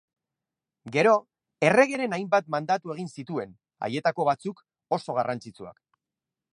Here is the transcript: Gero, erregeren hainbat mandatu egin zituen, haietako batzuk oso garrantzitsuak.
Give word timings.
Gero, 0.95 1.11
erregeren 1.67 2.17
hainbat 2.17 2.49
mandatu 2.55 2.95
egin 2.97 3.13
zituen, 3.19 3.55
haietako 3.89 4.29
batzuk 4.33 4.65
oso 4.99 5.21
garrantzitsuak. 5.21 5.81